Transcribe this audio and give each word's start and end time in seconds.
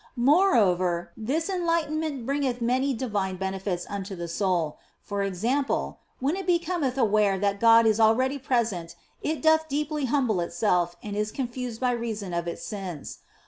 Moreover, 0.17 1.11
this 1.15 1.47
enlightenment 1.47 2.25
bringeth 2.25 2.59
many 2.59 2.91
divine 2.95 3.35
benefits 3.35 3.85
unto 3.87 4.15
the 4.15 4.27
soul; 4.27 4.79
for 4.99 5.21
example, 5.21 5.99
when 6.19 6.35
it 6.35 6.47
becometh 6.47 6.97
aware 6.97 7.37
that 7.37 7.59
God 7.59 7.85
is 7.85 7.99
already 7.99 8.39
present 8.39 8.95
it 9.21 9.43
doth 9.43 9.67
deeply 9.69 10.05
humble 10.05 10.39
itself 10.39 10.95
and 11.03 11.15
is 11.15 11.31
confused 11.31 11.79
by 11.79 11.91
reason 11.91 12.33
of 12.33 12.47
its 12.47 12.63
sins. 12.65 13.19